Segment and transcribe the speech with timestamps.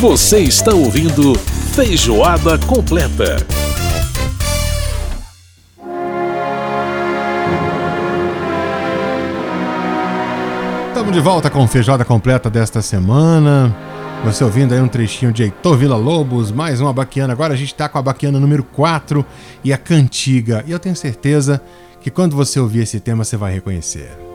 [0.00, 1.34] Você está ouvindo
[1.74, 3.36] Feijoada Completa.
[10.86, 13.76] Estamos de volta com Feijoada Completa desta semana.
[14.24, 17.32] Você ouvindo aí um trechinho de Heitor Vila Lobos, mais uma baquiana.
[17.32, 19.26] Agora a gente está com a baquiana número 4
[19.64, 20.62] e a cantiga.
[20.64, 21.60] E eu tenho certeza
[22.00, 24.27] que quando você ouvir esse tema você vai reconhecer.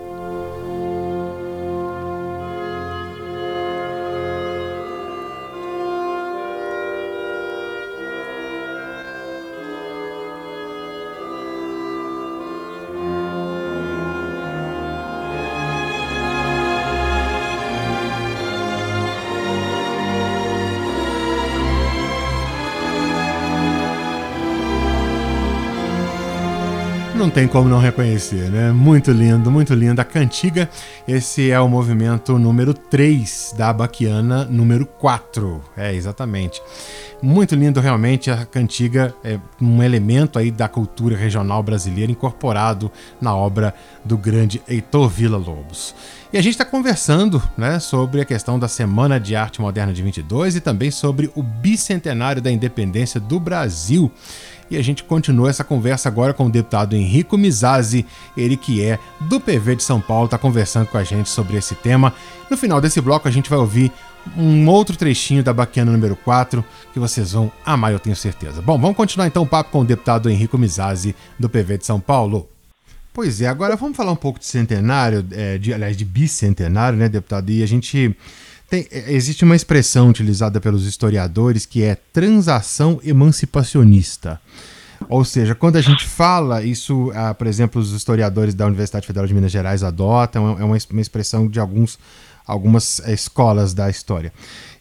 [27.23, 28.73] Não tem como não reconhecer, né?
[28.73, 30.01] Muito lindo, muito lindo.
[30.01, 30.69] A cantiga,
[31.07, 35.61] esse é o movimento número 3 da Baquiana número 4.
[35.77, 36.61] É, exatamente.
[37.21, 43.33] Muito lindo realmente a cantiga, é um elemento aí da cultura regional brasileira incorporado na
[43.33, 45.95] obra do grande Heitor Villa Lobos.
[46.33, 50.03] E a gente está conversando né, sobre a questão da Semana de Arte Moderna de
[50.03, 54.11] 22 e também sobre o bicentenário da independência do Brasil.
[54.73, 58.03] E a gente continua essa conversa agora com o deputado Henrico Mizazzi,
[58.35, 61.75] ele que é do PV de São Paulo, está conversando com a gente sobre esse
[61.75, 62.11] tema.
[62.49, 63.91] No final desse bloco a gente vai ouvir
[64.35, 68.63] um outro trechinho da Baquiana número 4 que vocês vão amar, eu tenho certeza.
[68.63, 71.99] Bom, vamos continuar então o papo com o deputado Henrico Mizazzi, do PV de São
[71.99, 72.49] Paulo.
[73.13, 77.07] Pois é, agora vamos falar um pouco de centenário, é, de, aliás, de bicentenário, né,
[77.07, 77.47] deputado?
[77.51, 78.17] E a gente
[78.73, 84.41] tem, é, existe uma expressão utilizada pelos historiadores que é transação emancipacionista.
[85.07, 89.27] Ou seja, quando a gente fala, isso, ah, por exemplo, os historiadores da Universidade Federal
[89.27, 91.99] de Minas Gerais adotam, é uma, uma expressão de alguns,
[92.47, 94.33] algumas eh, escolas da história.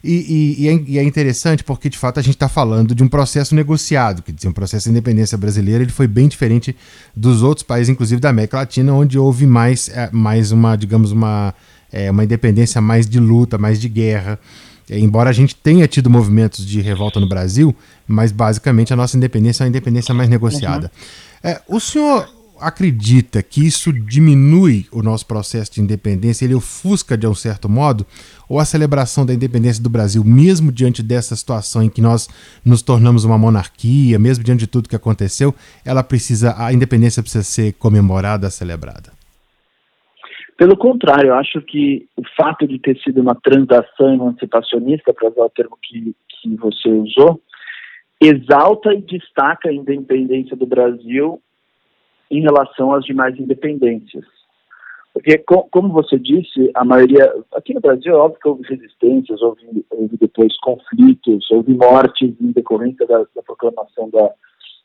[0.03, 3.03] E, e, e, é, e, é, interessante porque, de fato, a gente está falando de
[3.03, 6.75] um processo negociado, quer dizer, um processo de independência brasileira, ele foi bem diferente
[7.15, 11.53] dos outros países, inclusive da América Latina, onde houve mais, é, mais uma, digamos, uma
[11.93, 14.39] é, uma independência mais de luta, mais de guerra.
[14.89, 17.73] É, embora a gente tenha tido movimentos de revolta no Brasil,
[18.07, 20.91] mas basicamente a nossa independência é uma independência mais negociada.
[21.43, 21.51] Uhum.
[21.51, 22.27] É, o senhor
[22.59, 28.05] acredita que isso diminui o nosso processo de independência, ele ofusca de um certo modo,
[28.47, 32.29] ou a celebração da independência do Brasil, mesmo diante dessa situação em que nós
[32.63, 37.43] nos tornamos uma monarquia, mesmo diante de tudo que aconteceu, ela precisa, a independência precisa
[37.43, 39.12] ser comemorada, celebrada?
[40.63, 45.43] Pelo contrário, eu acho que o fato de ter sido uma transação emancipacionista, para usar
[45.43, 47.41] o termo que, que você usou,
[48.21, 51.41] exalta e destaca a independência do Brasil
[52.31, 54.23] em relação às demais independências.
[55.13, 57.29] Porque, como você disse, a maioria.
[57.55, 63.05] Aqui no Brasil, óbvio que houve resistências, houve, houve depois conflitos, houve mortes em decorrência
[63.05, 64.31] da, da proclamação da,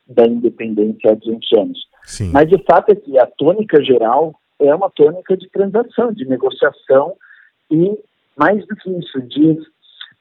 [0.08, 1.78] da independência há 200 anos.
[2.02, 2.32] Sim.
[2.32, 7.14] Mas o fato é que a tônica geral é uma tônica de transação, de negociação
[7.70, 7.98] e,
[8.36, 9.58] mais do que isso, de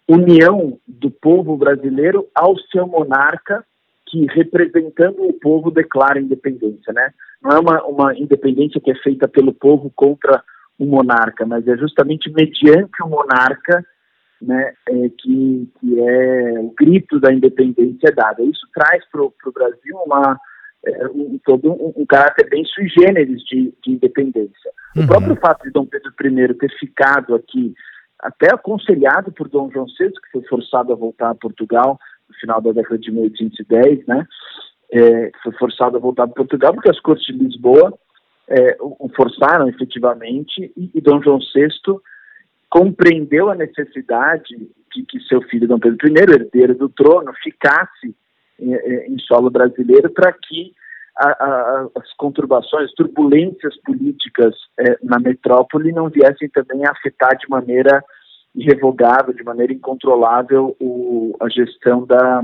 [0.08, 3.66] união do povo brasileiro ao seu monarca,
[4.06, 7.12] que representando o povo declara independência, né?
[7.42, 10.42] Não é uma, uma independência que é feita pelo povo contra
[10.80, 13.86] o monarca, mas é justamente mediante o monarca
[14.42, 18.44] né, é, que, que é o grito da independência dada.
[18.44, 20.40] Isso traz para o Brasil uma,
[20.88, 24.72] é, um, todo um, um, caráter bem sui generis de, de independência.
[24.96, 25.04] Uhum.
[25.04, 27.74] O próprio fato de Dom Pedro I ter ficado aqui,
[28.20, 32.00] até aconselhado por Dom João VI, que foi forçado a voltar a Portugal
[32.30, 34.26] no final da década de 1810, né?
[34.90, 37.94] É, foi forçado a voltar a Portugal porque as cortes de Lisboa
[38.48, 41.68] é, o forçaram efetivamente e, e Dom João VI
[42.70, 44.56] compreendeu a necessidade
[44.96, 48.16] de que seu filho Dom Pedro I, herdeiro do trono, ficasse
[48.60, 50.74] em, solo brasileiro para que
[51.18, 57.50] a, a, as conturbações, turbulências políticas é, na metrópole não viessem também a afetar de
[57.50, 58.04] maneira
[58.54, 62.44] irrevogável, de maneira incontrolável o, a gestão da,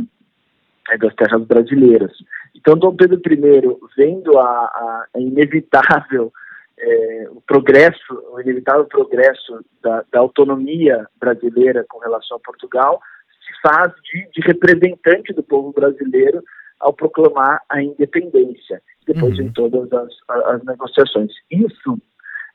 [0.89, 2.11] é, das terras brasileiras.
[2.55, 6.31] Então, Dom Pedro I, vendo a, a, a inevitável
[6.77, 12.99] é, o progresso, o inevitável progresso da, da, autonomia brasileira com relação a Portugal,
[13.65, 16.43] faz de, de representante do povo brasileiro
[16.79, 19.45] ao proclamar a independência, depois uhum.
[19.45, 21.31] em todas as, as negociações.
[21.49, 21.97] Isso,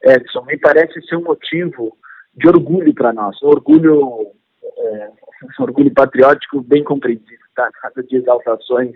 [0.05, 1.97] Edson, me parece ser um motivo
[2.35, 4.33] de orgulho para nós, um orgulho,
[4.77, 5.11] é,
[5.59, 7.71] um orgulho patriótico bem compreendido, tá?
[7.83, 8.95] Nada de exaltações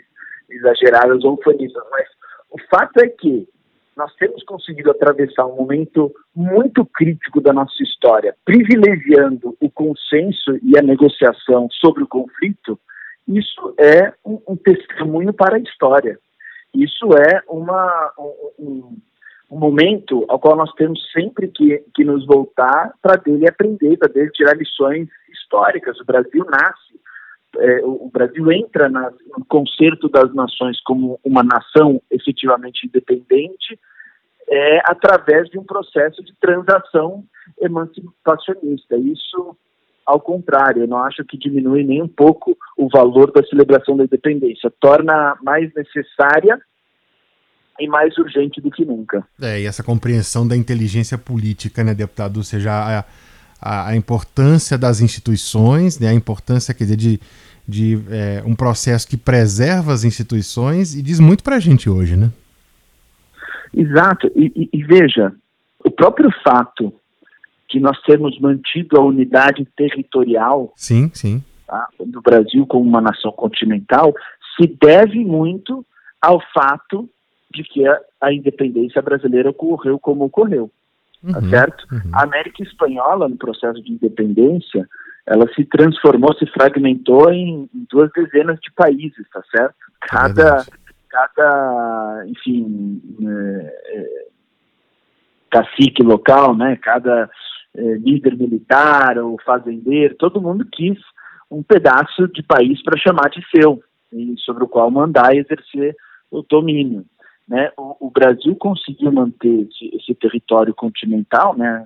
[0.51, 2.07] exageradas ou fanistas, mas
[2.51, 3.49] o fato é que
[3.97, 10.79] nós temos conseguido atravessar um momento muito crítico da nossa história, privilegiando o consenso e
[10.79, 12.79] a negociação sobre o conflito,
[13.29, 16.19] isso é um, um testemunho para a história.
[16.75, 18.13] Isso é uma,
[18.59, 18.97] um,
[19.51, 24.09] um, momento ao qual nós temos sempre que, que nos voltar para dele aprender, para
[24.09, 26.01] dele tirar lições históricas.
[26.01, 27.01] O Brasil nasce
[27.59, 33.79] é, o Brasil entra na, no concerto das nações como uma nação efetivamente independente
[34.49, 37.25] é, através de um processo de transação
[37.61, 38.97] emancipacionista.
[38.97, 39.57] Isso,
[40.05, 44.05] ao contrário, eu não acho que diminui nem um pouco o valor da celebração da
[44.05, 46.61] independência, torna mais necessária
[47.81, 49.27] e mais urgente do que nunca.
[49.41, 52.37] É, e essa compreensão da inteligência política, né, deputado?
[52.37, 53.05] Ou seja, a,
[53.63, 57.21] a, a importância das instituições, né, a importância, quer dizer, de,
[57.67, 62.17] de é, um processo que preserva as instituições e diz muito para a gente hoje,
[62.17, 62.31] né?
[63.73, 64.31] Exato.
[64.35, 65.33] E, e, e, veja,
[65.85, 66.93] o próprio fato
[67.69, 71.43] que nós temos mantido a unidade territorial sim, sim.
[71.67, 74.13] Tá, do Brasil como uma nação continental
[74.57, 75.87] se deve muito
[76.21, 77.09] ao fato
[77.51, 80.71] de que a, a independência brasileira ocorreu como ocorreu.
[81.31, 81.87] Tá uhum, certo?
[81.93, 82.11] Uhum.
[82.13, 84.89] A América Espanhola, no processo de independência,
[85.27, 89.77] ela se transformou, se fragmentou em, duas dezenas de países, tá certo?
[90.01, 94.27] Cada, é cada enfim, é, é,
[95.51, 96.77] cacique local, né?
[96.83, 97.31] Cada
[97.77, 100.99] é, líder militar ou fazendeiro, todo mundo quis
[101.51, 103.83] um pedaço de país para chamar de seu,
[104.13, 105.95] e sobre o qual mandar e exercer
[106.31, 107.05] o domínio.
[107.49, 107.71] Né?
[107.77, 111.85] O, o Brasil conseguiu manter esse, esse território continental, né?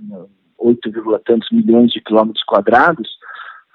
[0.59, 0.91] 8,
[1.25, 3.09] tantos milhões de quilômetros quadrados,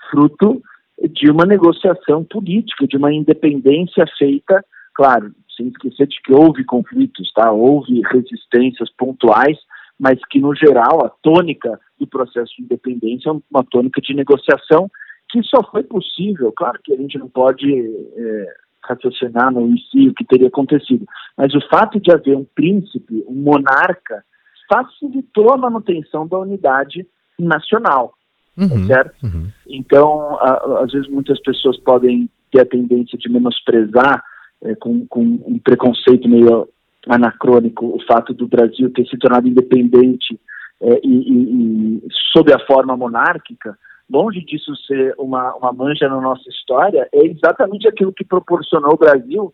[0.09, 0.61] fruto
[1.09, 4.63] de uma negociação política, de uma independência feita,
[4.93, 7.51] claro, sem esquecer de que houve conflitos, tá?
[7.51, 9.57] houve resistências pontuais,
[9.99, 14.89] mas que, no geral, a tônica do processo de independência é uma tônica de negociação
[15.29, 20.13] que só foi possível, claro que a gente não pode é, raciocinar no si o
[20.13, 21.05] que teria acontecido,
[21.37, 24.23] mas o fato de haver um príncipe, um monarca,
[24.71, 27.05] facilitou a manutenção da unidade
[27.37, 28.13] nacional,
[28.57, 29.23] uhum, certo?
[29.23, 29.47] Uhum.
[29.67, 34.23] Então, a, às vezes muitas pessoas podem ter a tendência de menosprezar
[34.63, 36.67] é, com, com um preconceito meio
[37.07, 40.39] anacrônico o fato do Brasil ter se tornado independente
[40.81, 43.77] é, e, e, e sob a forma monárquica,
[44.11, 48.97] longe disso ser uma, uma mancha na nossa história, é exatamente aquilo que proporcionou o
[48.97, 49.53] Brasil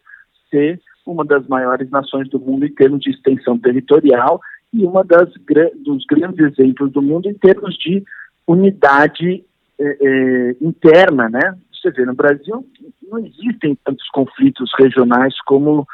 [0.49, 4.41] ser uma das maiores nações do mundo em termos de extensão territorial
[4.73, 5.29] e uma das
[5.83, 8.03] dos grandes exemplos do mundo em termos de
[8.45, 9.43] unidade
[9.79, 11.57] eh, eh, interna, né?
[11.71, 12.65] Você vê, no Brasil
[13.09, 15.87] não existem tantos conflitos regionais como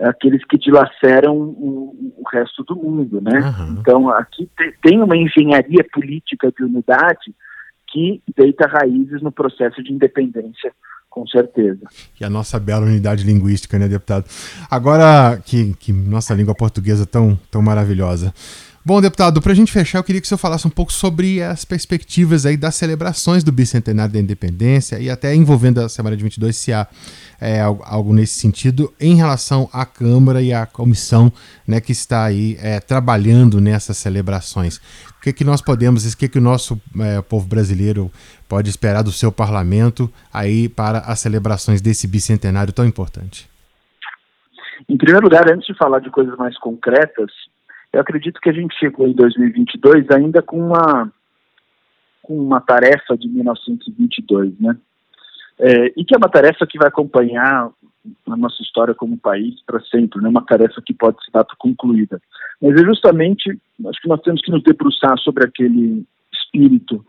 [0.00, 3.38] aqueles que dilaceram o, o resto do mundo, né?
[3.40, 3.76] Uhum.
[3.80, 7.34] Então, aqui te, tem uma engenharia política de unidade
[7.92, 10.72] que deita raízes no processo de independência
[11.18, 11.80] com certeza.
[12.20, 14.24] E a nossa bela unidade linguística, né, deputado?
[14.70, 18.32] Agora que, que nossa língua portuguesa tão, tão maravilhosa.
[18.88, 21.42] Bom, deputado, para a gente fechar, eu queria que o senhor falasse um pouco sobre
[21.42, 26.24] as perspectivas aí das celebrações do bicentenário da independência e até envolvendo a semana de
[26.24, 26.88] 22, se há
[27.38, 31.30] é, algo nesse sentido, em relação à Câmara e à comissão
[31.66, 34.78] né, que está aí é, trabalhando nessas celebrações.
[35.18, 38.10] O que, que nós podemos, o que, que o nosso é, povo brasileiro
[38.48, 43.50] pode esperar do seu parlamento aí para as celebrações desse bicentenário tão importante?
[44.88, 47.30] Em primeiro lugar, antes de falar de coisas mais concretas,
[47.92, 51.10] eu acredito que a gente chegou em 2022 ainda com uma,
[52.22, 54.76] com uma tarefa de 1922, né?
[55.60, 57.70] É, e que é uma tarefa que vai acompanhar
[58.28, 61.54] a nossa história como país para sempre, não é uma tarefa que pode ser data
[61.58, 62.20] concluída.
[62.62, 67.04] Mas é justamente, acho que nós temos que nos debruçar sobre aquele espírito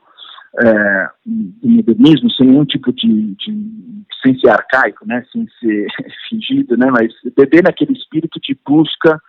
[0.61, 5.87] é, do modernismo, sem nenhum tipo de, de, sem ser arcaico, né, sem ser
[6.27, 9.21] fingido, né, mas beber naquele espírito de busca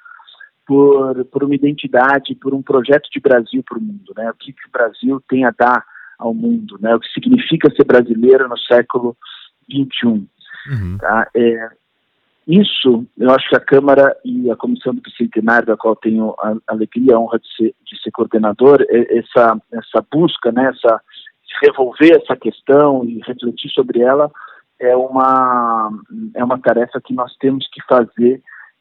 [0.71, 4.31] por, por uma identidade, por um projeto de Brasil para o mundo, né?
[4.31, 5.85] O que, que o Brasil tem a dar
[6.17, 6.95] ao mundo, né?
[6.95, 9.17] O que significa ser brasileiro no século
[9.69, 10.07] XXI.
[10.07, 10.97] Uhum.
[11.01, 11.29] Tá?
[11.35, 11.71] É,
[12.47, 16.55] isso, eu acho que a Câmara e a Comissão do Bicentenário, da qual tenho a
[16.69, 21.01] alegria e a honra de ser, de ser coordenador, é, essa, essa busca, né, essa,
[21.65, 24.31] revolver essa questão e refletir sobre ela,
[24.79, 25.91] é uma,
[26.37, 28.41] é uma tarefa que nós temos que fazer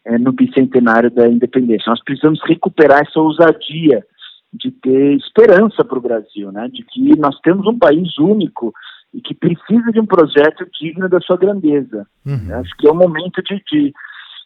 [0.10, 1.90] é, no bicentenário da independência.
[1.90, 4.04] Nós precisamos recuperar essa ousadia
[4.52, 6.68] de ter esperança para o Brasil, né?
[6.70, 8.74] de que nós temos um país único
[9.14, 12.08] e que precisa de um projeto digno da sua grandeza.
[12.26, 12.56] Uhum.
[12.56, 13.94] Acho que é o momento de, de,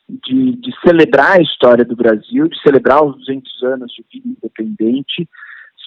[0.09, 5.29] de, de, celebrar a história do Brasil, de celebrar os 200 anos de vida independente,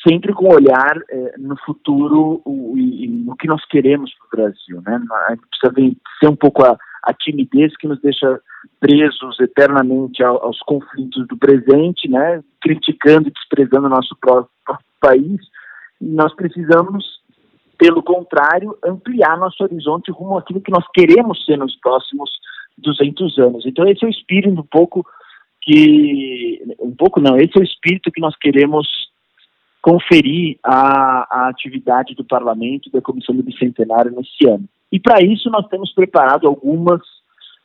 [0.07, 4.83] sempre com olhar é, no futuro o, e, no que nós queremos para o Brasil.
[4.87, 5.01] Né?
[5.29, 8.41] A gente precisa vencer um pouco a, a timidez que nos deixa
[8.81, 12.43] presos eternamente aos conflitos do presente, né?
[12.61, 14.51] criticando e desprezando o nosso próprio
[15.01, 15.41] país.
[16.01, 17.21] E nós precisamos,
[17.79, 22.31] pelo contrário, ampliar nosso horizonte rumo àquilo que nós queremos ser nos próximos
[22.79, 23.67] 200 anos.
[23.67, 25.07] Então esse é o espírito um pouco
[25.63, 28.87] que um pouco não, esse é o espírito que nós queremos
[29.83, 34.69] conferir à, atividade do Parlamento da Comissão do Bicentenário nesse ano.
[34.97, 37.03] E para isso nós temos preparado algumas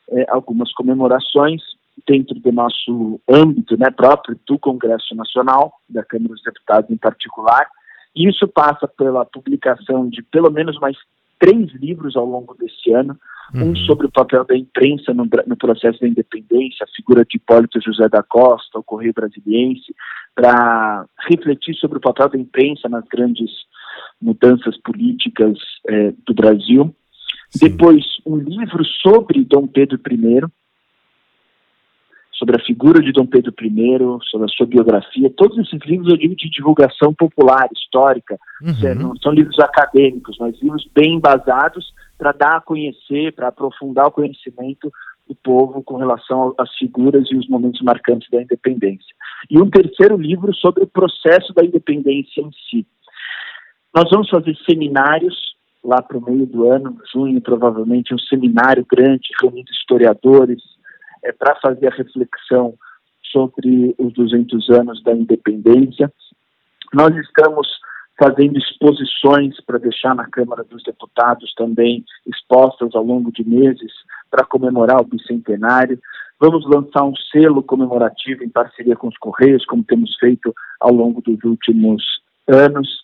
[0.10, 1.62] é, algumas comemorações
[2.06, 7.66] dentro do nosso âmbito né, próprio do Congresso Nacional, da Câmara dos Deputados em particular.
[8.14, 10.98] E isso passa pela publicação de pelo menos mais
[11.40, 13.18] três livros ao longo desse ano,
[13.56, 13.72] uhum.
[13.72, 17.80] um sobre o papel da imprensa no, no, processo da independência, a figura de Hipólito
[17.82, 19.96] José da Costa, o Correio Brasiliense,
[20.36, 23.50] para refletir sobre o papel da imprensa nas grandes
[24.22, 25.58] mudanças políticas
[25.88, 26.94] eh, do Brasil.
[27.52, 27.70] Sim.
[27.70, 30.42] Depois, um livro sobre Dom Pedro I,
[32.32, 33.98] sobre a figura de Dom Pedro I,
[34.30, 35.30] sobre a sua biografia.
[35.36, 38.96] Todos esses livros eu digo de divulgação popular, histórica, uhum.
[38.96, 44.12] não são livros acadêmicos, mas livros bem embasados para dar a conhecer, para aprofundar o
[44.12, 44.92] conhecimento
[45.28, 49.14] do povo com relação às figuras e os momentos marcantes da independência.
[49.50, 52.88] E um terceiro livro sobre o processo da independência em si.
[53.94, 55.51] Nós vamos fazer seminários
[55.84, 60.62] lá para o meio do ano, junho, provavelmente, um seminário grande, reunindo historiadores,
[61.24, 62.76] é, para fazer a reflexão
[63.32, 66.12] sobre os 200 anos da independência.
[66.94, 67.68] Nós estamos
[68.22, 73.92] fazendo exposições para deixar na Câmara dos Deputados também expostas ao longo de meses
[74.30, 76.00] para comemorar o bicentenário.
[76.40, 81.22] Vamos lançar um selo comemorativo em parceria com os Correios, como temos feito ao longo
[81.22, 82.04] dos últimos
[82.48, 83.01] anos.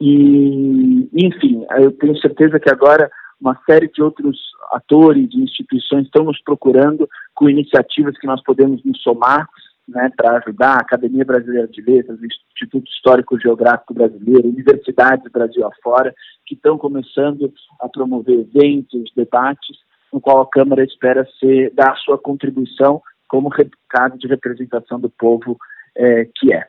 [0.00, 4.38] E, enfim, eu tenho certeza que agora uma série de outros
[4.72, 9.48] atores e instituições estão nos procurando com iniciativas que nós podemos nos somar
[9.88, 15.66] né, para ajudar a Academia Brasileira de Letras, o Instituto Histórico Geográfico Brasileiro, universidades Brasil
[15.66, 16.14] afora,
[16.46, 19.78] que estão começando a promover eventos, debates,
[20.12, 25.10] no qual a Câmara espera ser, dar a sua contribuição como recado de representação do
[25.10, 25.56] povo
[25.96, 26.68] é, que é.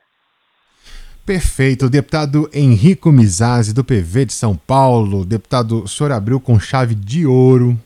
[1.26, 1.90] Perfeito.
[1.90, 5.24] Deputado Henrico Mizazzi, do PV de São Paulo.
[5.24, 7.80] Deputado, o senhor abriu com chave de ouro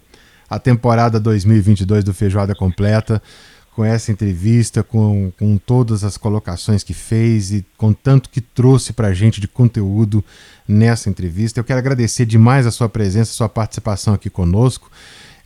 [0.49, 3.21] a temporada 2022 do Feijoada Completa,
[3.75, 8.93] com essa entrevista, com, com todas as colocações que fez e com tanto que trouxe
[8.93, 10.23] para a gente de conteúdo
[10.65, 11.59] nessa entrevista.
[11.59, 14.89] Eu quero agradecer demais a sua presença, a sua participação aqui conosco.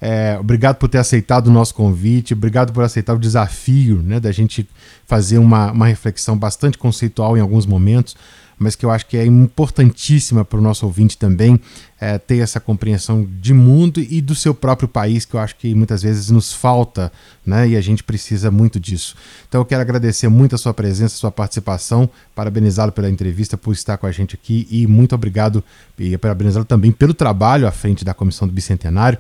[0.02, 4.32] É, obrigado por ter aceitado o nosso convite, obrigado por aceitar o desafio né, da
[4.32, 4.68] gente
[5.06, 8.16] fazer uma, uma reflexão bastante conceitual em alguns momentos,
[8.60, 11.60] mas que eu acho que é importantíssima para o nosso ouvinte também
[12.00, 15.74] é, ter essa compreensão de mundo e do seu próprio país, que eu acho que
[15.74, 17.12] muitas vezes nos falta,
[17.46, 17.70] né?
[17.70, 19.16] E a gente precisa muito disso.
[19.48, 23.74] Então eu quero agradecer muito a sua presença, a sua participação, parabenizá-lo pela entrevista, por
[23.74, 25.64] estar com a gente aqui e muito obrigado
[25.98, 29.18] e parabenizá-lo também pelo trabalho à frente da Comissão do Bicentenário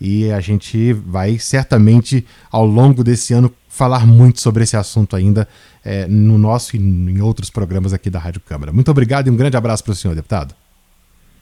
[0.00, 5.46] e a gente vai certamente ao longo desse ano falar muito sobre esse assunto ainda
[5.84, 8.72] é, no nosso e em outros programas aqui da Rádio Câmara.
[8.72, 10.54] Muito obrigado e um grande abraço para o senhor, deputado.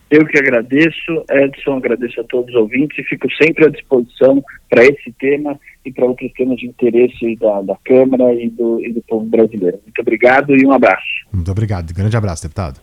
[0.08, 4.84] Eu que agradeço, Edson, agradeço a todos os ouvintes e fico sempre à disposição para
[4.84, 9.02] esse tema e para outros temas de interesse da, da Câmara e do, e do
[9.02, 9.80] povo brasileiro.
[9.82, 11.26] Muito obrigado e um abraço.
[11.32, 11.92] Muito obrigado.
[11.92, 12.80] Grande abraço, deputado.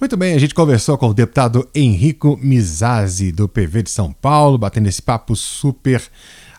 [0.00, 4.56] Muito bem, a gente conversou com o deputado Henrico Mizazzi, do PV de São Paulo,
[4.56, 6.00] batendo esse papo super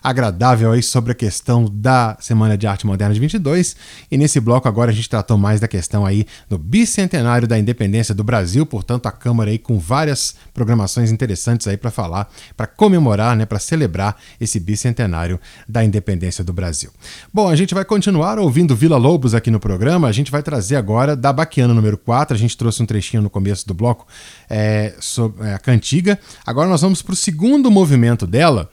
[0.02, 3.76] agradável aí sobre a questão da Semana de Arte Moderna de 22.
[4.10, 8.14] E nesse bloco agora a gente tratou mais da questão aí do bicentenário da independência
[8.14, 13.36] do Brasil, portanto a Câmara aí com várias programações interessantes aí para falar, para comemorar,
[13.36, 15.38] né, para celebrar esse bicentenário
[15.68, 16.90] da independência do Brasil.
[17.32, 20.76] Bom, a gente vai continuar ouvindo Vila Lobos aqui no programa, a gente vai trazer
[20.76, 24.06] agora da Baquiana número 4, a gente trouxe um trechinho no começo do bloco
[24.48, 26.18] é, sobre é, a cantiga.
[26.46, 28.70] Agora nós vamos para o segundo movimento dela,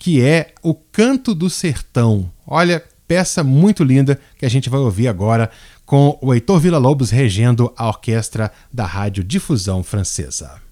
[0.00, 2.32] que é O Canto do Sertão.
[2.46, 5.50] Olha, peça muito linda que a gente vai ouvir agora
[5.84, 10.69] com o Heitor Villa-Lobos regendo a orquestra da Rádio Difusão Francesa.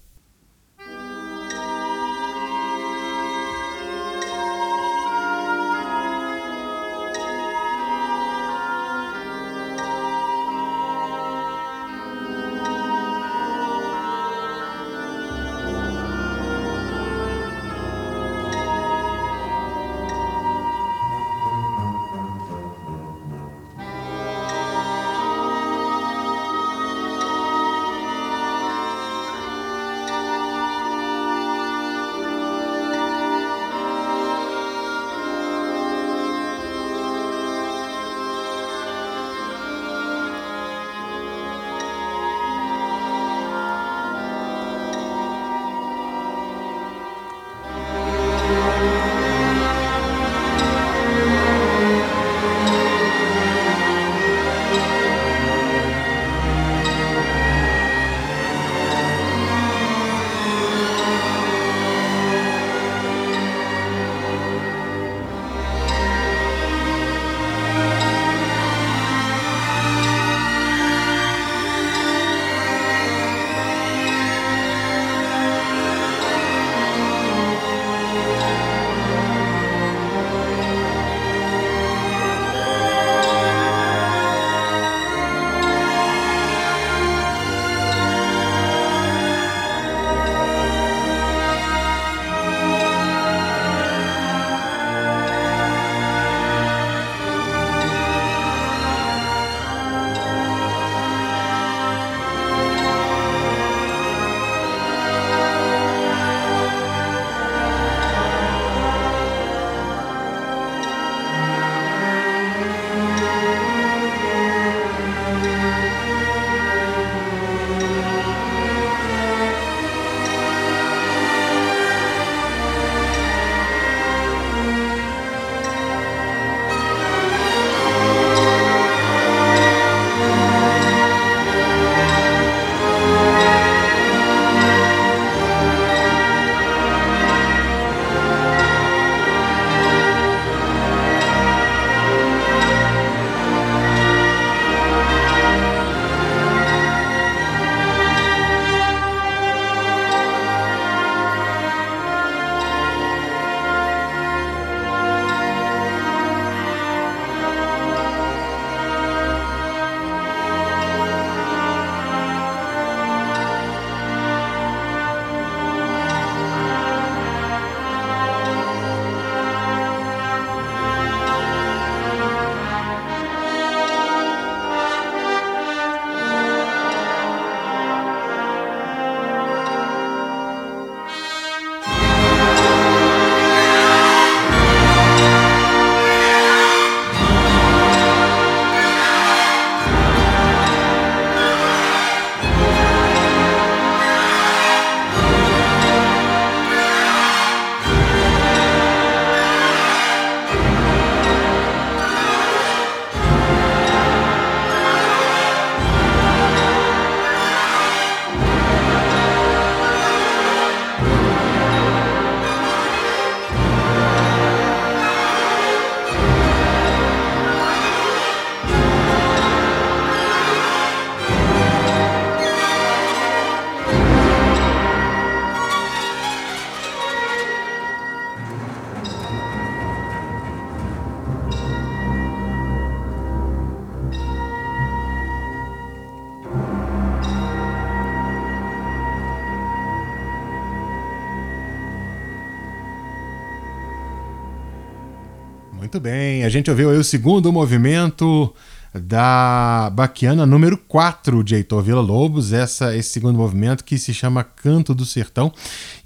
[246.49, 248.51] A gente ouviu aí o segundo movimento
[248.99, 254.93] da Baquiana número 4 de Heitor Villa-Lobos, essa esse segundo movimento que se chama Canto
[254.93, 255.51] do Sertão.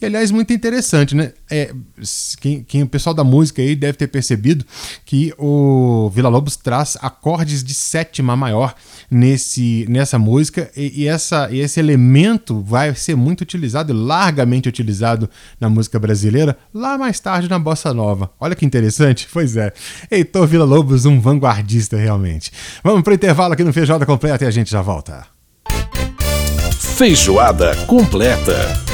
[0.01, 1.33] E aliás, muito interessante, né?
[1.49, 1.73] É,
[2.39, 4.65] quem, quem, o pessoal da música aí deve ter percebido
[5.05, 8.73] que o Villa-Lobos traz acordes de sétima maior
[9.09, 15.29] nesse, nessa música e, e, essa, e esse elemento vai ser muito utilizado, largamente utilizado
[15.59, 18.31] na música brasileira, lá mais tarde na Bossa Nova.
[18.39, 19.27] Olha que interessante.
[19.33, 19.73] Pois é,
[20.11, 22.51] Heitor Villa-Lobos, um vanguardista realmente.
[22.83, 25.25] Vamos para intervalo aqui no Feijoada Completa e a gente já volta.
[26.97, 28.92] Feijoada Completa.